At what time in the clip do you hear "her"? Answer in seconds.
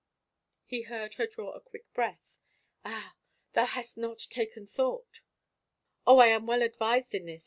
1.21-1.27